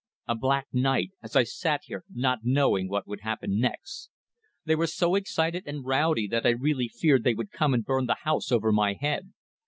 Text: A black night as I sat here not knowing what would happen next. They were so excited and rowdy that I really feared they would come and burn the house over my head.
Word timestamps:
A 0.27 0.33
black 0.33 0.65
night 0.73 1.11
as 1.21 1.35
I 1.35 1.43
sat 1.43 1.81
here 1.83 2.03
not 2.11 2.39
knowing 2.41 2.89
what 2.89 3.05
would 3.05 3.19
happen 3.21 3.59
next. 3.59 4.09
They 4.65 4.75
were 4.75 4.87
so 4.87 5.13
excited 5.13 5.67
and 5.67 5.85
rowdy 5.85 6.25
that 6.29 6.43
I 6.47 6.49
really 6.49 6.87
feared 6.87 7.23
they 7.23 7.35
would 7.35 7.51
come 7.51 7.75
and 7.75 7.85
burn 7.85 8.07
the 8.07 8.15
house 8.23 8.51
over 8.51 8.71
my 8.71 8.93
head. 8.95 9.31